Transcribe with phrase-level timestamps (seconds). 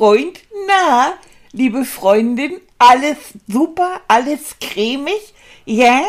[0.00, 1.18] Freund, na,
[1.52, 5.34] liebe Freundin, alles super, alles cremig,
[5.66, 6.00] ja?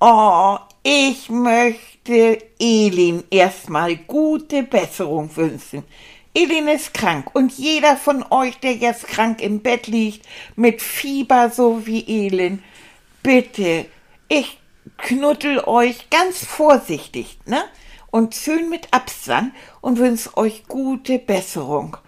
[0.00, 5.84] Oh, ich möchte Elin erstmal gute Besserung wünschen.
[6.34, 11.48] Elin ist krank und jeder von euch, der jetzt krank im Bett liegt, mit Fieber
[11.48, 12.60] so wie Elin,
[13.22, 13.86] bitte,
[14.28, 14.58] ich
[14.98, 17.62] knuddel euch ganz vorsichtig, ne?
[18.10, 21.98] Und schön mit Abstand und wünsche euch gute Besserung.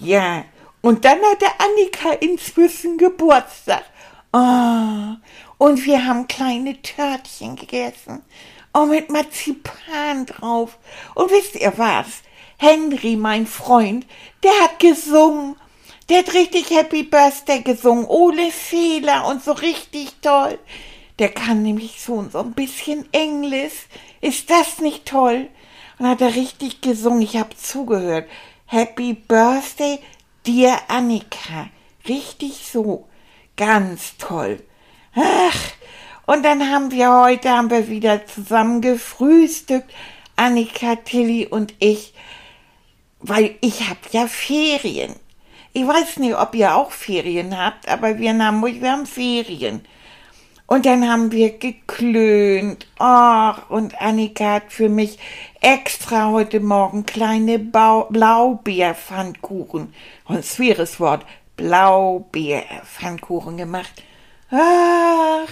[0.00, 0.44] Ja,
[0.80, 3.84] und dann hat der Annika inzwischen Geburtstag.
[4.32, 5.16] Oh,
[5.58, 8.22] und wir haben kleine Törtchen gegessen.
[8.72, 10.78] Oh, mit Marzipan drauf.
[11.14, 12.22] Und wisst ihr was?
[12.56, 14.06] Henry, mein Freund,
[14.42, 15.56] der hat gesungen.
[16.08, 20.58] Der hat richtig Happy Birthday gesungen, ohne Fehler und so richtig toll.
[21.18, 23.86] Der kann nämlich so, so ein bisschen Englisch.
[24.22, 25.48] Ist das nicht toll?
[25.98, 27.20] Und hat er richtig gesungen.
[27.20, 28.26] Ich habe zugehört.
[28.72, 29.98] Happy Birthday,
[30.46, 31.70] dir Annika.
[32.06, 33.08] Richtig so.
[33.56, 34.62] Ganz toll.
[35.12, 35.58] Ach,
[36.26, 39.92] und dann haben wir heute, haben wir wieder zusammen gefrühstückt.
[40.36, 42.14] Annika, Tilly und ich.
[43.18, 45.16] Weil ich hab ja Ferien.
[45.72, 49.84] Ich weiß nicht, ob ihr auch Ferien habt, aber wir in Hamburg, wir haben Ferien.
[50.72, 52.86] Und dann haben wir geklönt.
[52.96, 55.18] Ach, und Annika hat für mich
[55.60, 59.92] extra heute Morgen kleine Blaubeerpfannkuchen,
[60.26, 61.26] ein schweres Wort,
[61.56, 64.04] Blaubeerpfannkuchen gemacht.
[64.52, 65.48] Ach,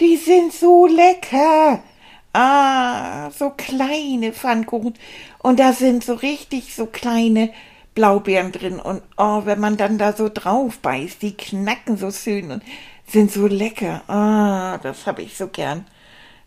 [0.00, 1.84] die sind so lecker.
[2.32, 4.94] Ah, so kleine Pfannkuchen.
[5.38, 7.52] Und da sind so richtig so kleine
[7.94, 8.80] Blaubeeren drin.
[8.80, 12.64] Und oh, wenn man dann da so drauf beißt, die knacken so schön und
[13.06, 14.02] sind so lecker.
[14.08, 15.86] Ah, das habe ich so gern.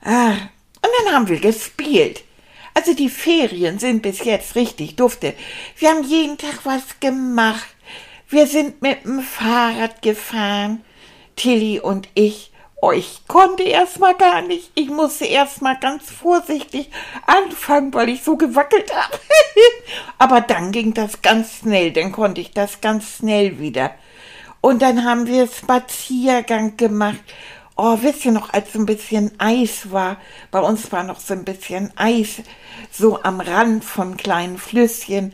[0.04, 2.24] Ah, und dann haben wir gespielt.
[2.74, 5.34] Also die Ferien sind bis jetzt richtig dufte.
[5.78, 7.68] Wir haben jeden Tag was gemacht.
[8.30, 10.84] Wir sind mit dem Fahrrad gefahren,
[11.36, 12.52] Tilly und ich.
[12.82, 14.72] Oh, ich konnte erst mal gar nicht.
[14.76, 16.90] Ich musste erst mal ganz vorsichtig
[17.26, 19.20] anfangen, weil ich so gewackelt habe.
[20.18, 23.94] Aber dann ging das ganz schnell, dann konnte ich das ganz schnell wieder.
[24.62, 27.24] Und dann haben wir Spaziergang gemacht.
[27.78, 30.18] Oh, wisst ihr noch, als so ein bisschen Eis war,
[30.52, 32.42] bei uns war noch so ein bisschen Eis,
[32.92, 35.34] so am Rand von kleinen Flüsschen.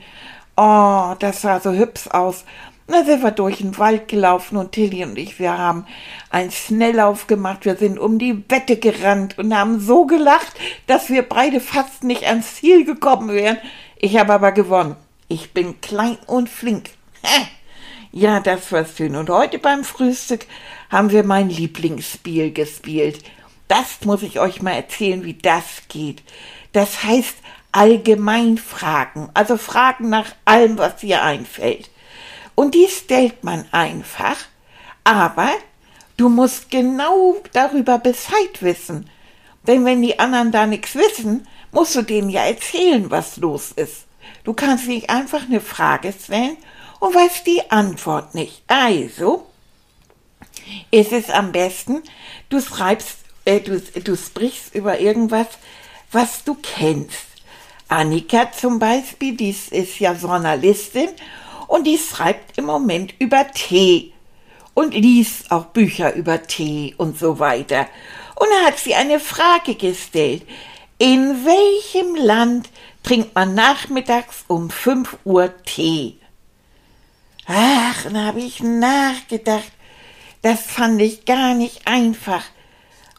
[0.56, 2.46] Oh, das sah so hübsch aus.
[2.88, 5.88] Da sind wir durch den Wald gelaufen und Tilly und ich, wir haben
[6.30, 7.66] einen Schnelllauf gemacht.
[7.66, 10.54] Wir sind um die Wette gerannt und haben so gelacht,
[10.86, 13.58] dass wir beide fast nicht ans Ziel gekommen wären.
[13.98, 14.96] Ich habe aber gewonnen.
[15.28, 16.92] Ich bin klein und flink.
[18.18, 19.18] Ja, das war schön.
[19.18, 20.46] Und heute beim Frühstück
[20.90, 23.22] haben wir mein Lieblingsspiel gespielt.
[23.68, 26.24] Das muss ich euch mal erzählen, wie das geht.
[26.72, 27.36] Das heißt
[27.74, 31.90] Allgemeinfragen, also Fragen nach allem, was dir einfällt.
[32.56, 34.38] Und die stellt man einfach,
[35.04, 35.50] aber
[36.16, 39.10] du musst genau darüber Bescheid wissen.
[39.68, 44.06] Denn wenn die anderen da nichts wissen, musst du denen ja erzählen, was los ist.
[44.46, 46.56] Du kannst nicht einfach eine Frage stellen
[47.06, 48.64] und weißt die Antwort nicht.
[48.68, 49.46] Also
[50.90, 52.02] ist es am besten,
[52.50, 55.48] du schreibst, äh, du, du sprichst über irgendwas,
[56.12, 57.28] was du kennst.
[57.90, 61.10] Annika zum Beispiel, die ist ja Journalistin
[61.68, 64.12] und die schreibt im Moment über Tee
[64.74, 67.88] und liest auch Bücher über Tee und so weiter.
[68.36, 70.42] Und da hat sie eine Frage gestellt.
[70.98, 72.70] In welchem Land
[73.04, 76.18] trinkt man nachmittags um 5 Uhr Tee?
[77.48, 79.72] Ach, dann habe ich nachgedacht.
[80.42, 82.44] Das fand ich gar nicht einfach.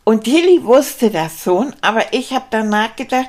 [0.04, 3.28] Und Tilly wusste das schon, aber ich habe dann nachgedacht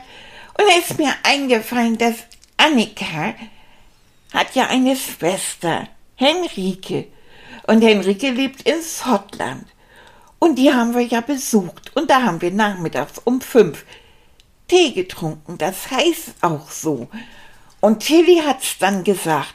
[0.58, 2.16] und da ist mir eingefallen, dass
[2.58, 3.36] Annika
[4.34, 7.08] hat ja eine Schwester, Henrike.
[7.68, 9.66] Und Henrike lebt in Schottland.
[10.40, 11.96] Und die haben wir ja besucht.
[11.96, 13.86] Und da haben wir nachmittags um fünf
[14.68, 15.58] Tee getrunken.
[15.58, 17.08] Das heißt auch so.
[17.80, 19.54] Und Tilly hat's dann gesagt.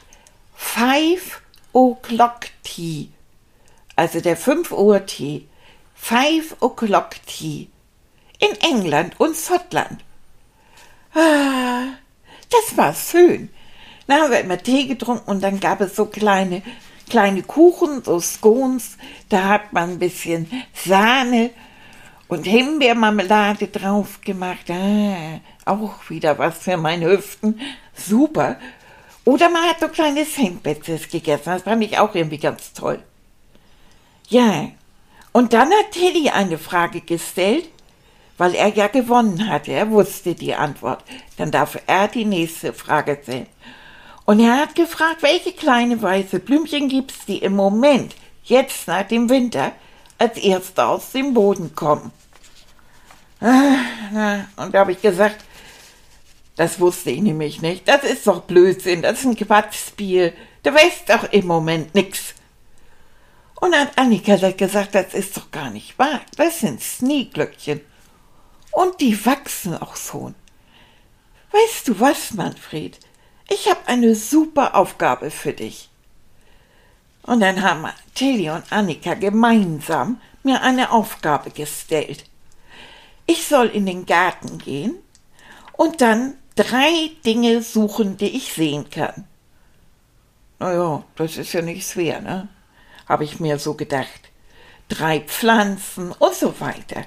[0.63, 1.41] Five
[1.73, 3.09] o'clock tea.
[3.95, 5.47] Also der 5 Uhr Tee.
[5.93, 7.69] Five o'clock tea.
[8.39, 10.03] In England und Schottland.
[11.13, 11.89] Ah,
[12.49, 13.49] das war schön.
[14.07, 16.63] Dann haben wir immer Tee getrunken und dann gab es so kleine,
[17.07, 18.97] kleine Kuchen, so Scones.
[19.29, 21.51] Da hat man ein bisschen Sahne
[22.29, 24.71] und Himbeermarmelade drauf gemacht.
[24.71, 27.59] Ah, auch wieder was für meine Hüften.
[27.93, 28.57] Super.
[29.25, 31.45] Oder man hat so kleine Sandwiches gegessen.
[31.45, 33.01] Das fand ich auch irgendwie ganz toll.
[34.27, 34.69] Ja.
[35.31, 37.69] Und dann hat Teddy eine Frage gestellt,
[38.37, 39.71] weil er ja gewonnen hatte.
[39.71, 41.03] Er wusste die Antwort.
[41.37, 43.47] Dann darf er die nächste Frage stellen.
[44.25, 49.29] Und er hat gefragt, welche kleine weiße Blümchen gibt's, die im Moment, jetzt nach dem
[49.29, 49.73] Winter,
[50.17, 52.11] als erste aus dem Boden kommen.
[53.41, 55.43] Ah, und da habe ich gesagt,
[56.55, 57.87] das wusste ich nämlich nicht.
[57.87, 60.33] Das ist doch Blödsinn, das ist ein Quatschspiel.
[60.61, 62.35] Da weiß doch im Moment nix.
[63.55, 66.21] Und hat Annika gesagt, das ist doch gar nicht wahr.
[66.35, 67.81] Das sind Schneeglöckchen.
[68.71, 70.33] Und die wachsen auch so.
[71.51, 72.99] Weißt du was, Manfred?
[73.49, 75.89] Ich habe eine super Aufgabe für dich.
[77.23, 82.25] Und dann haben Tilly und Annika gemeinsam mir eine Aufgabe gestellt.
[83.25, 84.95] Ich soll in den Garten gehen
[85.77, 89.25] und dann drei Dinge suchen, die ich sehen kann.
[90.59, 92.47] Naja, das ist ja nicht schwer, ne?
[93.07, 94.31] Habe ich mir so gedacht.
[94.87, 97.03] Drei Pflanzen und so weiter.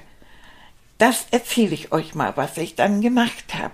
[0.97, 3.73] Das erzähle ich euch mal, was ich dann gemacht habe.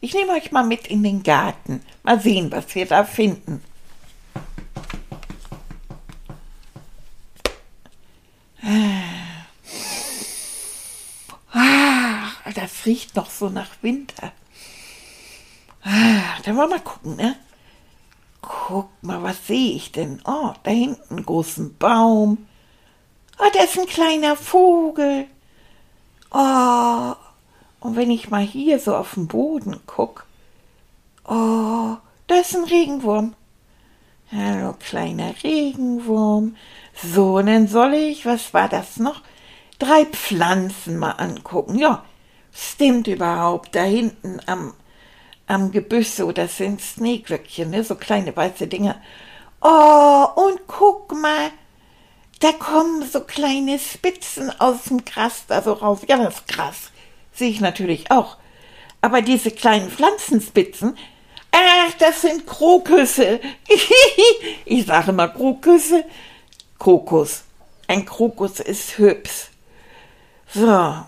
[0.00, 1.82] Ich nehme euch mal mit in den Garten.
[2.02, 3.62] Mal sehen, was wir da finden.
[11.52, 14.32] Ah, das riecht noch so nach Winter.
[15.84, 17.36] Ah, dann wollen wir mal gucken, ne?
[18.40, 20.20] Guck mal, was sehe ich denn?
[20.24, 22.46] Oh, da hinten einen großen Baum.
[23.38, 25.26] Oh, da ist ein kleiner Vogel.
[26.30, 27.14] Oh,
[27.80, 30.26] und wenn ich mal hier so auf den Boden guck,
[31.24, 31.96] oh,
[32.26, 33.34] da ist ein Regenwurm.
[34.30, 36.56] Hallo, kleiner Regenwurm.
[37.02, 39.22] So, und dann soll ich, was war das noch?
[39.78, 41.78] Drei Pflanzen mal angucken.
[41.78, 42.04] Ja,
[42.52, 43.74] stimmt überhaupt.
[43.74, 44.74] Da hinten am
[45.48, 47.82] am Gebüsch so, das sind Schneeglöckchen, ne?
[47.82, 49.00] so kleine weiße Dinger.
[49.60, 51.50] Oh, und guck mal,
[52.40, 56.00] da kommen so kleine Spitzen aus dem Gras da so raus.
[56.06, 56.90] Ja, das Gras
[57.32, 58.36] sehe ich natürlich auch.
[59.00, 60.96] Aber diese kleinen Pflanzenspitzen,
[61.50, 63.40] ach, das sind Krokusse.
[64.64, 66.04] ich sage mal Krokusse.
[66.78, 67.44] Krokus.
[67.88, 69.48] Ein Krokus ist hübsch.
[70.54, 71.04] So,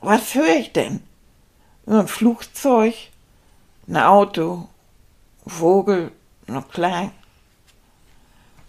[0.00, 1.02] was höre ich denn?
[1.86, 2.94] ein Flugzeug,
[3.88, 4.68] ein Auto,
[5.46, 6.10] Vogel,
[6.46, 7.10] noch klein.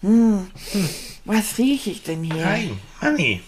[0.02, 0.88] Hm, hm.
[1.24, 2.44] was rieche ich denn hier?
[2.44, 2.70] Hi,
[3.00, 3.40] Manni.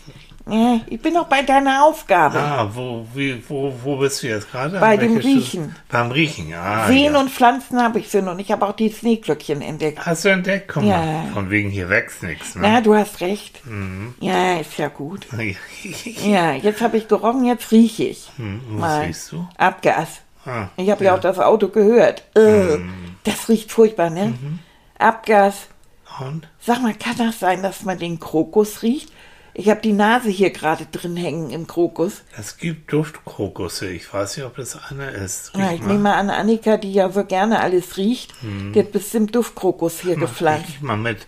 [0.50, 2.38] Ja, ich bin noch bei deiner Aufgabe.
[2.38, 4.80] Ah, wo, wie, wo, wo bist du jetzt gerade?
[4.80, 5.76] Bei dem Riechen.
[5.90, 6.86] Beim Riechen, ah.
[6.86, 7.20] Seen ja.
[7.20, 10.06] und Pflanzen habe ich schon und ich habe auch die Schneeglöckchen entdeckt.
[10.06, 10.68] Hast du entdeckt?
[10.72, 10.96] Guck Ja.
[11.02, 12.54] mal, von wegen hier wächst nichts.
[12.54, 12.62] Ne?
[12.62, 13.60] Na, du hast recht.
[13.66, 14.14] Mhm.
[14.20, 15.26] Ja, ist ja gut.
[16.24, 18.30] Ja, jetzt habe ich gerochen, jetzt rieche ich.
[18.36, 19.00] Hm, was Mal.
[19.04, 19.46] riechst du?
[19.58, 20.22] Abgas.
[20.48, 21.14] Ah, Ich habe ja.
[21.14, 22.22] auch das Auto gehört.
[22.34, 22.78] Äh,
[23.24, 24.34] Das riecht furchtbar, ne?
[24.98, 25.68] Abgas.
[26.20, 26.48] Und?
[26.60, 29.12] Sag mal, kann das sein, dass man den Krokus riecht?
[29.54, 32.22] Ich habe die Nase hier gerade drin hängen im Krokus.
[32.38, 33.88] Es gibt Duftkrokusse.
[33.90, 35.50] Ich weiß nicht, ob das einer ist.
[35.56, 38.72] Ja, ich nehme mal an, Annika, die ja so gerne alles riecht, Mhm.
[38.72, 40.68] die hat bestimmt Duftkrokus hier Mal, gepflanzt.
[40.68, 41.26] riech mal mit.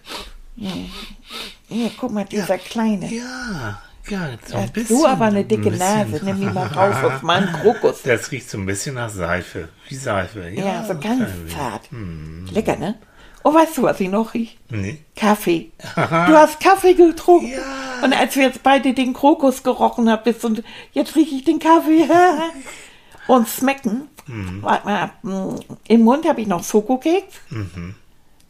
[1.68, 3.12] Hier, guck mal, dieser kleine.
[3.12, 4.96] Ja, ja, so Ja, ein bisschen.
[4.98, 5.78] du aber eine dicke ein.
[5.78, 8.02] Nase, nimm die mal rauf auf meinen Krokus.
[8.02, 9.68] Das riecht so ein bisschen nach Seife.
[9.88, 10.48] Wie Seife.
[10.50, 11.90] Ja, Ja, so ganz zart.
[11.90, 12.46] Hm.
[12.52, 12.96] Lecker, ne?
[13.42, 14.58] Und weißt du, was ich noch riech?
[14.68, 14.98] Nee.
[15.16, 15.70] Kaffee.
[15.96, 16.00] Du
[16.36, 17.48] hast Kaffee getrunken.
[17.52, 18.04] Ja.
[18.04, 21.58] Und als wir jetzt beide den Krokus gerochen haben, bist und jetzt rieche ich den
[21.58, 22.06] Kaffee.
[23.28, 24.08] und schmecken.
[24.26, 24.58] Mhm.
[24.62, 25.10] Warte mal.
[25.22, 25.56] Mm,
[25.88, 27.34] im Mund habe ich noch Schokokeks.
[27.48, 27.94] Mhm.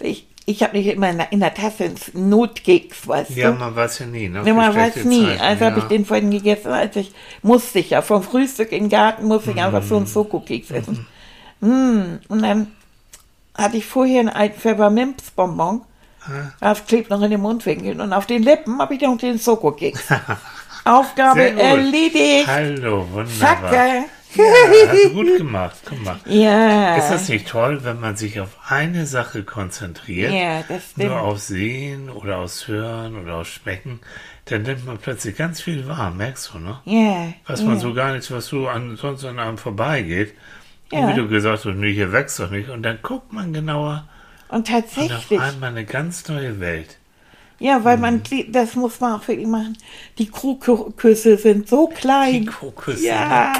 [0.00, 3.58] Ich, ich habe nicht immer in der, in der Tasse einen Notkeks, weißt Ja, du?
[3.58, 4.28] man weiß ja nie.
[4.28, 4.42] Ne?
[4.42, 5.26] Nee, man weiß nie.
[5.26, 5.82] Zeiten, Also habe ja.
[5.82, 9.52] ich den vorhin gegessen, als ich musste ich ja vom Frühstück in den Garten musste
[9.52, 11.06] ich einfach so einen Schokokeks essen.
[11.60, 12.68] Mm, und dann
[13.56, 15.82] hatte ich vorher einen alten Pfefferminzbonbon.
[16.22, 16.52] Ah.
[16.60, 18.00] Das klebt noch in den Mundwinkeln.
[18.00, 20.02] Und auf den Lippen habe ich noch den Schokokeks.
[20.84, 22.46] Aufgabe erledigt.
[22.46, 23.70] Hallo, wunderbar.
[23.70, 24.04] Zacke.
[24.36, 24.44] Ja,
[24.88, 25.76] hast du gut gemacht.
[26.04, 26.20] Mal.
[26.26, 26.96] Ja.
[26.96, 30.32] Ist das nicht toll, wenn man sich auf eine Sache konzentriert?
[30.32, 31.08] Ja, das stimmt.
[31.08, 34.00] Nur auf Sehen oder aufs Hören oder aufs Schmecken,
[34.46, 36.80] dann nimmt man plötzlich ganz viel wahr, merkst du, ne?
[36.84, 37.32] Ja.
[37.46, 37.66] Was ja.
[37.66, 40.34] man so gar nicht, was so an, sonst an einem vorbeigeht.
[40.92, 41.00] Ja.
[41.00, 42.68] Und wie du gesagt hast, nee, hier wächst doch nicht.
[42.68, 44.08] Und dann guckt man genauer
[44.48, 45.40] Und und auf tatsächlich.
[45.40, 46.98] einmal eine ganz neue Welt.
[47.58, 48.02] Ja, weil Mhm.
[48.02, 49.76] man, die- das muss man auch wirklich machen.
[50.18, 52.32] Die Krokusse sind so klein.
[52.32, 53.06] Die Krokusse.
[53.06, 53.52] Ja,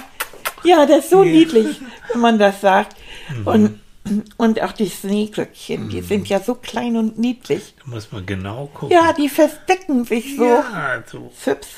[0.65, 1.33] ja, das ist so Ja.
[1.33, 1.81] niedlich,
[2.13, 2.97] wenn man das sagt.
[3.37, 3.47] Mhm.
[3.47, 3.81] Und
[4.39, 7.75] Und auch die Schneeglöckchen, die sind ja so klein und niedlich.
[7.85, 8.97] Da muss man genau gucken.
[8.97, 10.45] Ja, die verstecken sich so.
[10.47, 11.31] Ja, so.
[11.37, 11.69] Fips.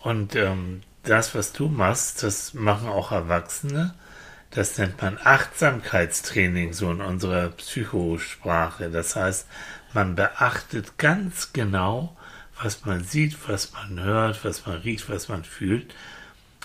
[0.00, 3.94] Und ähm, das, was du machst, das machen auch Erwachsene.
[4.50, 8.90] Das nennt man Achtsamkeitstraining, so in unserer Psychosprache.
[8.90, 9.46] Das heißt,
[9.92, 12.16] man beachtet ganz genau,
[12.60, 15.94] was man sieht, was man hört, was man riecht, was man fühlt.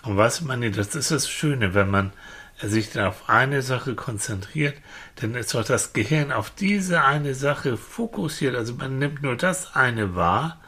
[0.05, 2.13] Und was man, das ist das Schöne, wenn man
[2.61, 4.75] sich dann auf eine Sache konzentriert,
[5.15, 8.55] dann ist auch das Gehirn auf diese eine Sache fokussiert.
[8.55, 10.61] Also man nimmt nur das eine wahr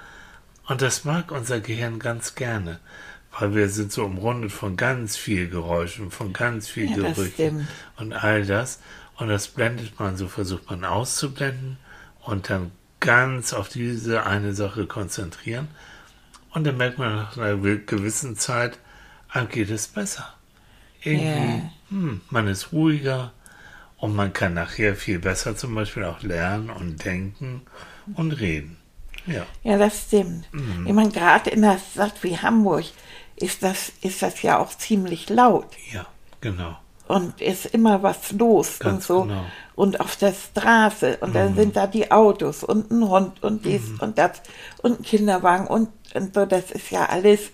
[0.67, 2.79] und das mag unser Gehirn ganz gerne,
[3.39, 8.13] weil wir sind so umrundet von ganz viel Geräuschen, von ganz viel Ja, Gerüchen und
[8.13, 8.79] all das.
[9.15, 11.77] Und das blendet man, so versucht man auszublenden
[12.22, 15.70] und dann ganz auf diese eine Sache konzentrieren.
[16.51, 18.77] Und dann merkt man nach einer gewissen Zeit,
[19.38, 20.34] einem geht es besser.
[21.03, 21.72] Irgendwie, Ja.
[21.89, 23.32] hm, man ist ruhiger
[23.98, 27.62] und man kann nachher viel besser zum Beispiel auch lernen und denken
[28.15, 28.77] und reden.
[29.25, 30.48] Ja, Ja, das stimmt.
[30.86, 32.86] Ich meine, gerade in einer Stadt wie Hamburg
[33.36, 35.67] ist das, ist das ja auch ziemlich laut.
[35.91, 36.06] ja,
[36.41, 36.77] genau.
[37.08, 39.24] Und ist immer was los und Ganz so.
[39.24, 39.46] genau.
[39.76, 41.18] Und auf der Straße.
[41.22, 44.42] Und dann sind da die Autos und ein Hund und dies und das
[44.82, 46.46] und ein Kinderwagen und, und so.
[46.46, 47.52] Das ist ja alles,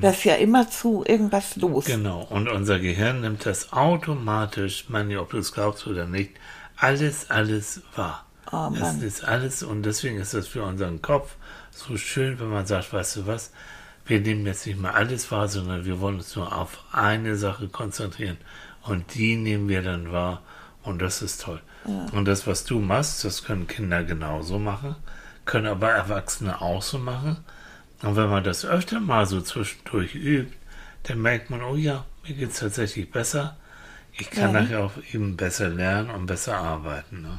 [0.00, 1.84] das ist ja immer zu irgendwas los.
[1.84, 2.26] Genau.
[2.30, 6.30] Und unser Gehirn nimmt das automatisch, meine, ob du es glaubst oder nicht,
[6.76, 8.24] alles, alles wahr.
[8.52, 9.02] Oh es Mann.
[9.02, 11.34] ist alles und deswegen ist das für unseren Kopf
[11.70, 13.50] so schön, wenn man sagt, weißt du was,
[14.06, 17.68] wir nehmen jetzt nicht mal alles wahr, sondern wir wollen uns nur auf eine Sache
[17.68, 18.38] konzentrieren
[18.88, 20.42] und die nehmen wir dann wahr
[20.82, 21.60] und das ist toll.
[22.12, 24.96] Und das, was du machst, das können Kinder genauso machen,
[25.44, 27.36] können aber Erwachsene auch so machen.
[28.02, 30.52] Und wenn man das öfter mal so zwischendurch übt,
[31.04, 33.56] dann merkt man, oh ja, mir geht es tatsächlich besser.
[34.12, 34.60] Ich kann Ja.
[34.62, 37.22] nachher auch eben besser lernen und besser arbeiten.
[37.22, 37.38] Ne?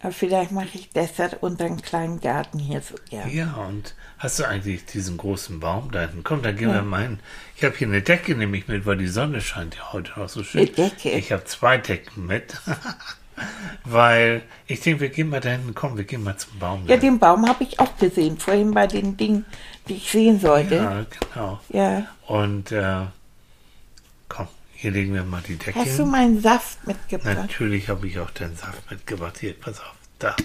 [0.00, 3.30] Aber vielleicht mache ich deshalb unseren kleinen Garten hier so gern.
[3.30, 6.24] Ja, und hast du eigentlich diesen großen Baum da hinten?
[6.24, 7.18] Komm, da gehen wir mal hin.
[7.56, 10.44] Ich habe hier eine Decke nämlich mit, weil die Sonne scheint ja heute noch so
[10.44, 10.60] schön.
[10.62, 11.10] Eine Decke?
[11.10, 12.60] Ich habe zwei Decken mit.
[13.84, 15.74] weil ich denke, wir gehen mal da hinten.
[15.74, 16.82] Komm, wir gehen mal zum Baum.
[16.86, 19.44] Ja, den Baum habe ich auch gesehen, vorhin bei den Dingen,
[19.88, 20.76] die ich sehen sollte.
[20.76, 21.60] ja genau.
[21.70, 22.06] Ja.
[22.26, 23.06] Und äh,
[24.80, 27.36] hier legen wir mal die Decke Hast du meinen Saft mitgebracht?
[27.36, 29.36] Natürlich habe ich auch den Saft mitgebracht.
[29.40, 29.94] Hier, pass auf.
[30.20, 30.36] Da.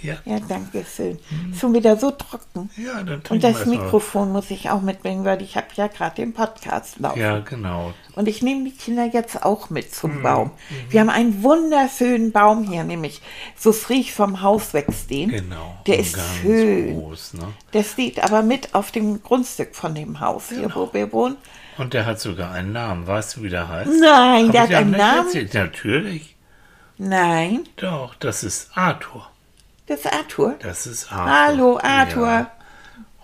[0.00, 0.16] Ja.
[0.24, 1.18] Ja, danke schön.
[1.50, 2.70] Ist schon wieder so trocken.
[2.76, 3.66] Ja, dann Und das.
[3.66, 7.20] Mikrofon muss ich auch mitbringen, weil ich habe ja gerade den Podcast laufen.
[7.20, 7.92] Ja, genau.
[8.14, 10.50] Und ich nehme die Kinder jetzt auch mit zum Baum.
[10.90, 13.20] Wir haben einen wunderschönen Baum hier, nämlich
[13.56, 15.30] so frisch vom Haus wegstehen.
[15.30, 15.76] Genau.
[15.86, 16.94] Der ist ganz schön.
[16.94, 17.48] groß, ne?
[17.72, 20.88] Der steht aber mit auf dem Grundstück von dem Haus, hier Genau.
[20.88, 21.36] wo wir wohnen.
[21.78, 23.06] Und der hat sogar einen Namen.
[23.06, 23.90] Weißt du, wie der heißt?
[24.00, 25.26] Nein, Hab der hat einen Namen.
[25.26, 25.54] Erzählt?
[25.54, 26.36] Natürlich.
[26.98, 29.28] Nein, Doch, das ist Arthur.
[29.86, 30.54] das ist Arthur.
[30.60, 31.32] Das ist Arthur.
[31.32, 32.26] Hallo, Arthur.
[32.28, 32.52] Ja.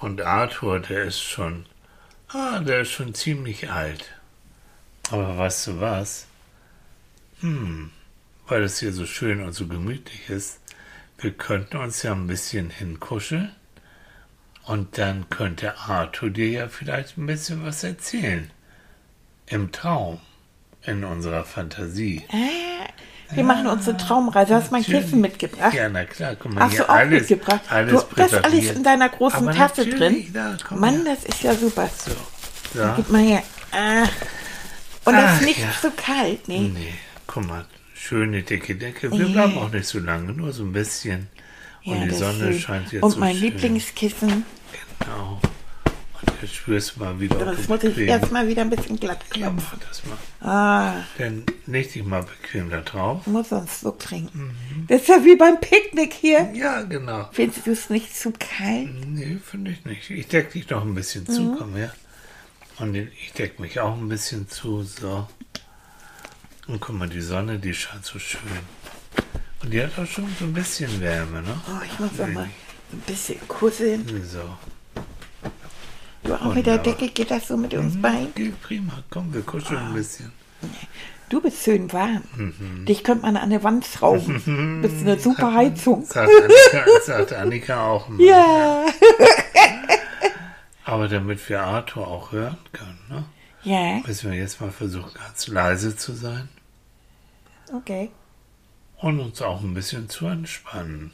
[0.00, 1.66] Und Arthur, der ist schon,
[2.28, 4.04] ah, der ist schon ziemlich alt.
[5.10, 6.26] Aber weißt du was?
[7.40, 7.90] Hm,
[8.48, 10.60] weil es hier so schön und so gemütlich ist,
[11.18, 13.52] wir könnten uns ja ein bisschen hinkuscheln
[14.68, 18.50] und dann könnte Arthur dir ja vielleicht ein bisschen was erzählen.
[19.46, 20.20] Im Traum,
[20.82, 22.22] in unserer Fantasie.
[23.32, 24.54] Wir machen unsere Traumreise.
[24.54, 24.82] Hast du mein.
[24.84, 25.74] Kissen mitgebracht?
[25.74, 27.60] Ja, na klar, guck mal Hast hier, du auch alles, mitgebracht?
[27.68, 30.30] alles du, das alles in deiner großen Aber Tasse drin.
[30.32, 31.14] Da, Mann, her.
[31.16, 31.88] das ist ja super.
[31.96, 32.12] So,
[32.78, 32.94] da.
[32.96, 33.42] Gib mal her.
[33.72, 34.02] Ah.
[35.04, 35.68] Und das Ach, ist nicht ja.
[35.80, 36.70] so kalt, nee.
[36.74, 36.94] Nee,
[37.26, 39.10] guck mal, schöne dicke Decke.
[39.10, 39.32] Wir Ja.
[39.32, 41.28] bleiben auch nicht so lange, nur so ein bisschen.
[41.84, 43.44] Und Ja, die das Sonne scheint jetzt Und so mein schön.
[43.44, 44.44] Lieblingskissen.
[45.00, 45.40] Genau.
[46.20, 49.48] Und jetzt spürst du mal wieder, Das muss ich erstmal wieder ein bisschen glatt Ja,
[49.50, 49.62] klopfen.
[49.72, 50.16] mach das mal.
[50.48, 53.24] Ah, Dann leg dich mal bequem da drauf.
[53.26, 54.28] muss sonst so klingen.
[54.32, 54.86] Mhm.
[54.88, 56.50] Das ist ja wie beim Picknick hier.
[56.54, 57.28] Ja, genau.
[57.32, 58.88] Findest du es nicht zu kalt?
[59.06, 60.10] Nee, finde ich nicht.
[60.10, 61.56] Ich deck dich noch ein bisschen zu, Mhm.
[61.58, 61.94] komm her.
[62.78, 65.26] Und ich deck mich auch ein bisschen zu, so.
[66.66, 68.40] Und guck mal, die Sonne, die scheint so schön.
[69.62, 71.60] Und die hat auch schon so ein bisschen Wärme, ne?
[71.68, 72.48] Oh, ich muss doch mal
[72.92, 74.06] ein bisschen kuscheln.
[74.24, 74.40] So.
[76.24, 76.78] Du auch mit der.
[76.78, 78.34] Decke, geht das so mit uns beiden?
[78.34, 79.02] Geht prima.
[79.10, 80.32] Komm, wir kuscheln ein bisschen.
[81.28, 82.22] Du bist schön warm.
[82.36, 82.86] Mhm.
[82.86, 84.80] Dich könnte man an eine Wand schrauben.
[84.82, 86.04] Bist eine super Heizung.
[86.04, 88.20] Sagt Annika, sagt Annika auch mal.
[88.20, 88.86] Ja.
[90.84, 93.24] Aber damit wir Arthur auch hören können, ne?
[93.62, 96.48] Ja, müssen wir jetzt mal versuchen, ganz leise zu sein
[97.74, 98.10] okay.
[98.98, 101.10] und uns auch ein bisschen zu entspannen.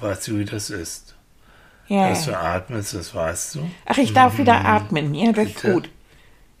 [0.00, 1.14] Du weißt, wie das ist.
[1.88, 2.10] Ja.
[2.10, 3.70] Dass du atmest, das weißt du.
[3.84, 5.14] Ach, ich darf wieder atmen.
[5.14, 5.88] Ja, das ist gut.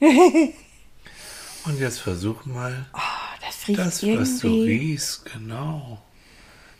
[1.66, 2.98] Und jetzt versuch mal, Oh,
[3.46, 6.02] das riecht Das, was du irgendwie, riechst, genau.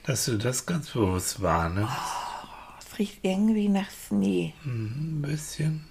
[0.05, 1.93] Dass du das ganz bewusst wahrnimmst.
[2.81, 4.55] es riecht irgendwie nach Schnee.
[4.65, 5.85] Mhm, ein bisschen.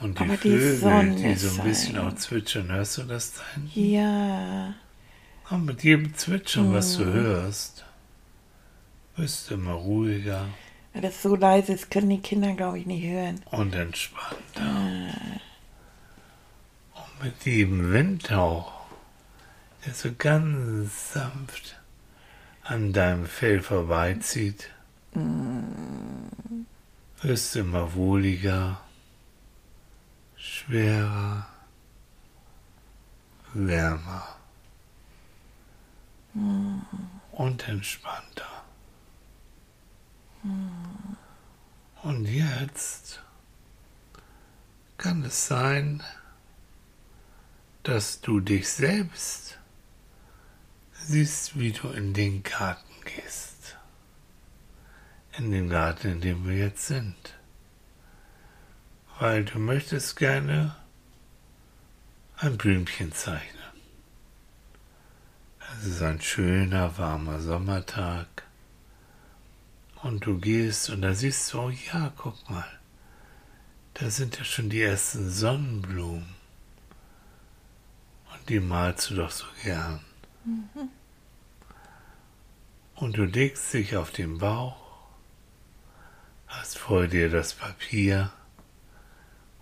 [0.00, 2.12] Und die Aber die Vögel, Sonne die so ein bisschen scheint.
[2.12, 3.90] auch zwitschern, hörst du das da hinten?
[3.90, 4.74] Ja,
[5.50, 7.04] Und mit jedem Zwitschern, was Mhm.
[7.04, 7.84] du hörst,
[9.20, 10.46] wirst du immer ruhiger
[10.92, 13.40] weil das so leise ist, können die Kinder, glaube ich, nicht hören.
[13.50, 15.14] und entspannter.
[16.94, 18.72] Und mit jedem Windhauch,
[19.84, 21.76] der so ganz sanft
[22.64, 24.70] an deinem Fell vorbeizieht,
[27.22, 28.80] wirst du immer wohliger,
[30.36, 31.46] schwerer,
[33.54, 34.26] wärmer
[37.32, 38.59] und entspannter.
[40.42, 43.22] Und jetzt
[44.96, 46.02] kann es sein,
[47.82, 49.58] dass du dich selbst
[50.92, 53.76] siehst, wie du in den Garten gehst.
[55.36, 57.16] In den Garten, in dem wir jetzt sind.
[59.18, 60.76] Weil du möchtest gerne
[62.36, 63.60] ein Blümchen zeichnen.
[65.78, 68.39] Es ist ein schöner, warmer Sommertag.
[70.02, 72.66] Und du gehst und da siehst du, oh ja, guck mal,
[73.94, 76.34] da sind ja schon die ersten Sonnenblumen.
[78.32, 80.00] Und die malst du doch so gern.
[82.94, 84.76] Und du legst dich auf den Bauch,
[86.46, 88.32] hast vor dir das Papier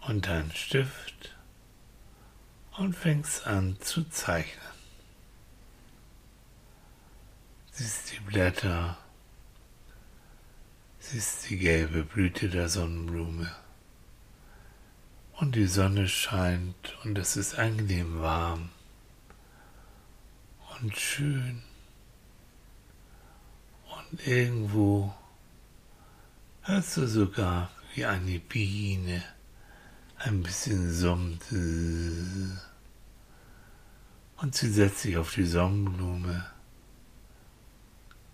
[0.07, 1.35] und deinen Stift
[2.77, 4.65] und fängst an zu zeichnen.
[7.73, 8.99] Siehst die Blätter,
[11.11, 13.51] siehst die gelbe Blüte der Sonnenblume.
[15.39, 18.69] Und die Sonne scheint und es ist angenehm warm
[20.81, 21.63] und schön.
[23.97, 25.15] Und irgendwo
[26.63, 29.23] hörst du sogar, wie eine Biene
[30.19, 31.43] ein bisschen summt.
[34.37, 36.45] Und sie setzt sich auf die Sonnenblume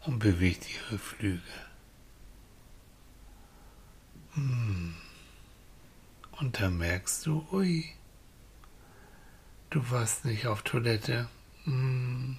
[0.07, 1.41] und bewegt ihre Flügel.
[4.35, 4.95] Hm.
[6.33, 7.85] Und da merkst du, ui,
[9.71, 11.29] du warst nicht auf Toilette.
[11.65, 12.37] Hm.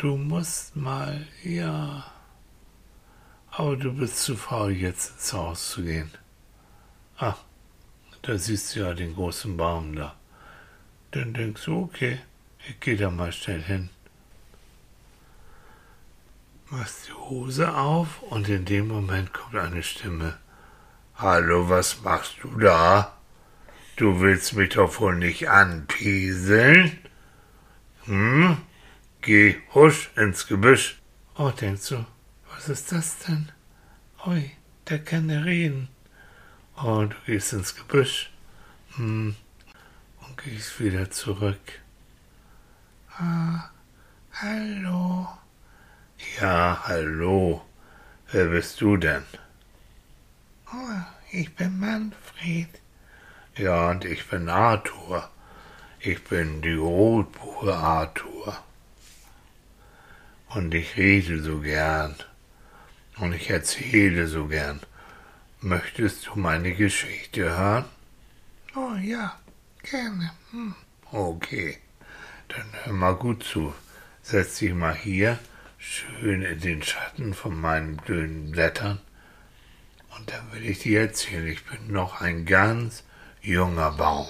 [0.00, 2.04] Du musst mal, ja.
[3.50, 6.10] Aber du bist zu faul, jetzt ins Haus zu gehen.
[7.16, 7.36] Ah,
[8.22, 10.16] da siehst du ja den großen Baum da.
[11.12, 12.18] Dann denkst du, okay,
[12.68, 13.90] ich gehe da mal schnell hin.
[16.70, 20.36] Machst die Hose auf und in dem Moment kommt eine Stimme.
[21.16, 23.12] Hallo, was machst du da?
[23.94, 26.98] Du willst mich doch wohl nicht anpieseln?
[28.06, 28.56] Hm?
[29.20, 31.00] Geh husch ins Gebüsch.
[31.36, 32.04] Oh, denkst du,
[32.52, 33.52] was ist das denn?
[34.26, 34.50] Ui,
[34.88, 35.88] der kann ja reden.
[36.82, 38.32] Oh, du gehst ins Gebüsch.
[38.96, 39.36] Hm.
[40.20, 41.80] Und gehst wieder zurück.
[43.16, 43.70] Ah,
[44.32, 45.28] hallo.
[46.40, 47.62] Ja, hallo.
[48.32, 49.22] Wer bist du denn?
[50.74, 52.68] Oh, ich bin Manfred.
[53.56, 55.30] Ja, und ich bin Arthur.
[56.00, 58.58] Ich bin die Rotbuche Arthur.
[60.48, 62.16] Und ich rede so gern.
[63.18, 64.80] Und ich erzähle so gern.
[65.60, 67.84] Möchtest du meine Geschichte hören?
[68.74, 69.38] Oh ja,
[69.82, 70.32] gerne.
[70.50, 70.74] Hm.
[71.12, 71.78] Okay,
[72.48, 73.72] dann hör mal gut zu.
[74.22, 75.38] Setz dich mal hier,
[75.78, 79.00] schön in den Schatten von meinen blöden Blättern.
[80.16, 83.04] Und dann will ich dir erzählen, ich bin noch ein ganz
[83.42, 84.28] junger Baum.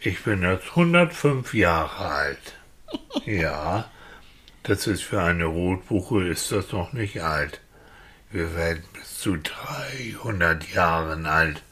[0.00, 2.54] Ich bin jetzt 105 Jahre alt.
[3.24, 3.90] Ja,
[4.64, 7.60] das ist für eine Rotbuche ist das noch nicht alt.
[8.30, 11.62] Wir werden bis zu 300 Jahren alt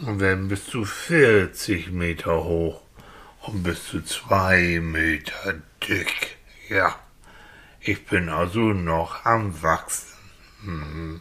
[0.00, 2.82] und werden bis zu 40 Meter hoch
[3.42, 6.36] und bis zu 2 Meter dick.
[6.68, 6.96] Ja,
[7.80, 10.08] ich bin also noch am Wachsen.
[10.62, 11.20] Mhm.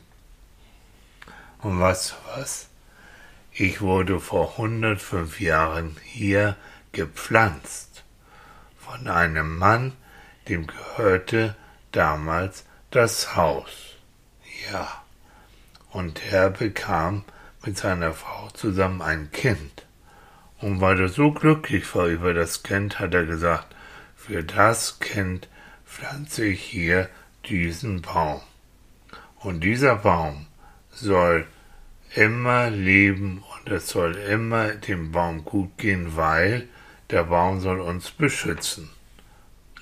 [1.62, 2.70] Und du was?
[3.52, 6.56] Ich wurde vor 105 Jahren hier
[6.92, 8.04] gepflanzt
[8.80, 9.94] von einem Mann,
[10.50, 11.56] dem gehörte
[11.92, 13.96] damals das Haus.
[14.72, 15.04] Ja,
[15.92, 17.24] und er bekam
[17.64, 19.86] mit seiner Frau zusammen ein Kind.
[20.60, 23.76] Und weil er so glücklich war über das Kind, hat er gesagt,
[24.16, 25.48] für das Kind
[25.86, 27.10] pflanze ich hier
[27.46, 28.42] diesen Baum.
[29.40, 30.48] Und dieser Baum
[31.02, 31.46] soll
[32.16, 36.68] immer leben und es soll immer dem Baum gut gehen, weil
[37.10, 38.90] der Baum soll uns beschützen.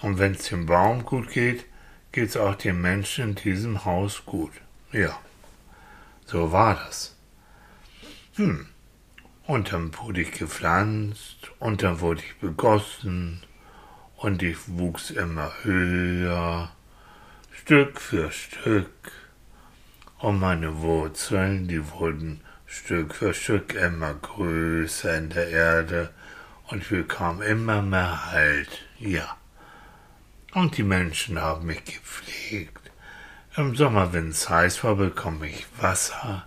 [0.02, 1.66] Und wenn es dem Baum gut geht,
[2.12, 4.54] geht es auch den Menschen in diesem Haus gut.
[4.92, 5.20] Ja,
[6.26, 7.16] so war das.
[8.36, 8.68] Hm.
[9.46, 13.42] Und dann wurde ich gepflanzt und dann wurde ich begossen
[14.18, 16.72] und ich wuchs immer höher,
[17.52, 19.12] Stück für Stück.
[20.20, 26.14] Und meine Wurzeln, die wurden Stück für Stück immer größer in der Erde
[26.68, 29.38] und ich bekam immer mehr Halt, ja.
[30.54, 32.92] Und die Menschen haben mich gepflegt.
[33.56, 36.46] Im Sommer, wenn es heiß war, bekomme ich Wasser.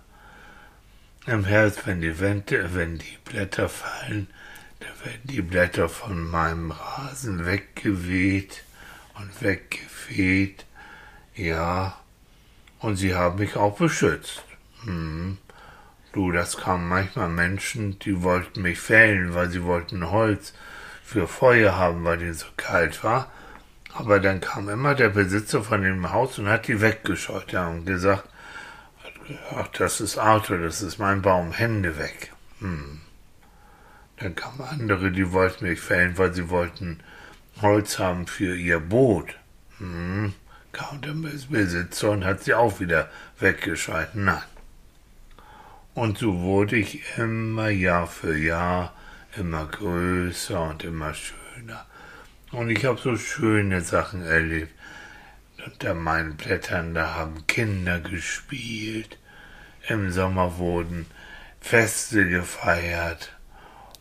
[1.25, 4.27] Im Herbst, wenn die Wände, wenn die Blätter fallen,
[4.79, 8.63] da werden die Blätter von meinem Rasen weggeweht
[9.15, 10.65] und weggefegt.
[11.35, 11.97] Ja,
[12.83, 14.43] und sie haben mich auch beschützt.
[14.83, 15.37] Hm.
[16.11, 20.53] Du, das kamen manchmal Menschen, die wollten mich fällen, weil sie wollten Holz
[21.03, 23.31] für Feuer haben, weil denen so kalt war.
[23.93, 27.85] Aber dann kam immer der Besitzer von dem Haus und hat die weggescheut ja, und
[27.85, 28.27] gesagt,
[29.55, 32.33] ach, das ist Arthur, das ist mein Baum, Hände weg.
[32.59, 32.99] Hm.
[34.17, 36.99] Dann kamen andere, die wollten mich fällen, weil sie wollten
[37.61, 39.35] Holz haben für ihr Boot.
[39.77, 40.33] Hm.
[40.73, 43.09] Kam der Besitzer und hat sie auch wieder
[43.39, 44.15] weggescheit.
[44.15, 44.41] Nein.
[45.93, 48.91] Und so wurde ich immer Jahr für Jahr
[49.37, 51.85] immer größer und immer schöner.
[52.51, 54.71] Und ich habe so schöne Sachen erlebt.
[55.63, 59.19] Unter meinen Blättern, da haben Kinder gespielt.
[59.87, 61.05] Im Sommer wurden
[61.61, 63.31] Feste gefeiert.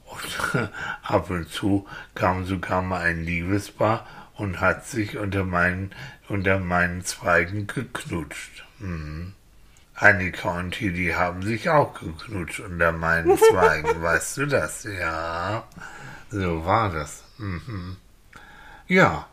[0.06, 0.70] Und
[1.02, 5.92] ab und zu kam sogar mal ein Liebespaar und hat sich unter meinen,
[6.28, 8.64] unter meinen Zweigen geknutscht.
[8.78, 9.34] Mhm.
[9.94, 14.84] Annika und Tilly haben sich auch geknutscht unter meinen Zweigen, weißt du das?
[14.84, 15.68] Ja,
[16.30, 17.24] so war das.
[17.38, 17.96] Mhm.
[18.88, 19.26] Ja,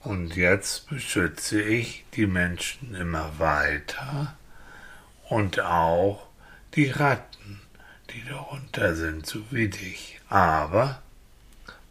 [0.00, 4.36] und jetzt beschütze ich die Menschen immer weiter
[5.28, 6.26] und auch
[6.74, 7.60] die Ratten,
[8.10, 10.20] die darunter sind, so wie dich.
[10.28, 11.02] Aber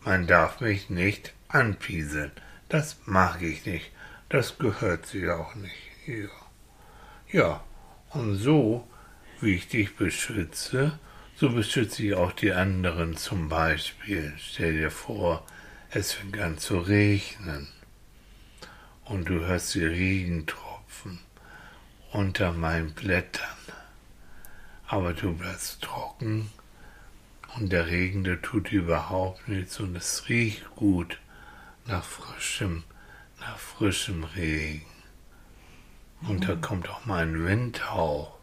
[0.03, 2.31] man darf mich nicht anpieseln.
[2.69, 3.91] Das mag ich nicht.
[4.29, 5.75] Das gehört sich auch nicht.
[6.07, 6.29] Ja.
[7.31, 7.63] Ja,
[8.11, 8.87] und so,
[9.41, 10.99] wie ich dich beschütze,
[11.35, 14.33] so beschütze ich auch die anderen zum Beispiel.
[14.37, 15.45] Stell dir vor,
[15.89, 17.67] es fängt an zu regnen
[19.03, 21.19] und du hörst die Regentropfen
[22.11, 23.49] unter meinen Blättern.
[24.87, 26.49] Aber du bleibst trocken
[27.55, 31.19] und der Regen, der tut überhaupt nichts und es riecht gut
[31.85, 32.83] nach frischem,
[33.39, 34.85] nach frischem Regen.
[36.21, 38.37] Und da kommt auch mal ein Windhauch.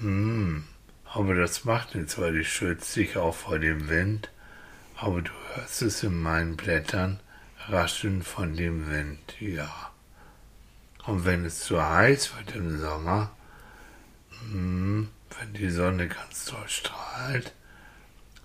[0.00, 0.64] Hm,
[1.04, 4.30] aber das macht nichts, weil ich schütze dich auch vor dem Wind.
[4.96, 7.20] Aber du hörst es in meinen Blättern
[7.68, 9.90] rascheln von dem Wind, ja.
[11.06, 13.32] Und wenn es zu heiß wird im Sommer,
[14.50, 17.54] hm, wenn die Sonne ganz toll strahlt,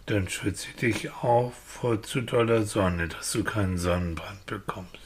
[0.06, 5.00] dann schütze ich dich auch vor zu doller Sonne, dass du keinen Sonnenbrand bekommst.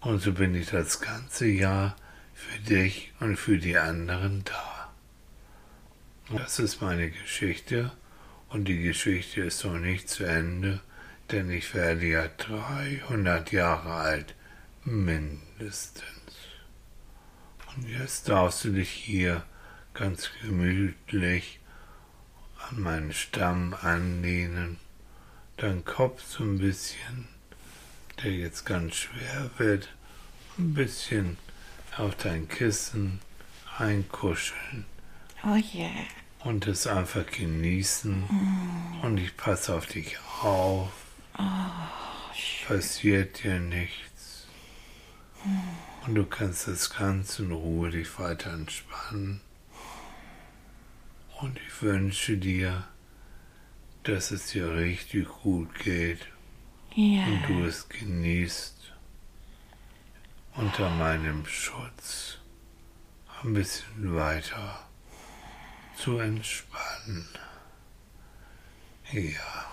[0.00, 1.96] Und so bin ich das ganze Jahr
[2.34, 4.92] für dich und für die anderen da.
[6.36, 7.92] Das ist meine Geschichte
[8.48, 10.80] und die Geschichte ist noch nicht zu Ende,
[11.30, 14.34] denn ich werde ja 300 Jahre alt,
[14.84, 16.04] mindestens.
[17.74, 19.44] Und jetzt darfst du dich hier
[19.94, 21.60] ganz gemütlich
[22.72, 24.78] an meinen Stamm anlehnen,
[25.56, 27.28] dein Kopf so ein bisschen
[28.22, 29.88] der jetzt ganz schwer wird,
[30.58, 31.36] ein bisschen
[31.96, 33.20] auf dein Kissen
[33.78, 34.84] einkuscheln.
[35.44, 35.58] Oh.
[35.74, 35.90] Yeah.
[36.44, 38.20] Und es einfach genießen.
[38.20, 39.00] Mm.
[39.02, 40.90] Und ich passe auf dich auf.
[41.38, 41.46] Oh,
[42.66, 44.46] Passiert dir nichts.
[45.44, 46.06] Mm.
[46.06, 49.40] Und du kannst das ganz in Ruhe dich weiter entspannen.
[51.42, 52.84] Und ich wünsche dir,
[54.04, 56.28] dass es dir richtig gut geht
[56.94, 57.24] ja.
[57.24, 58.92] und du es genießt,
[60.54, 62.38] unter meinem Schutz
[63.42, 64.86] ein bisschen weiter
[65.96, 67.26] zu entspannen.
[69.10, 69.66] Ja.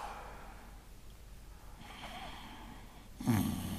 [3.19, 3.78] Mm.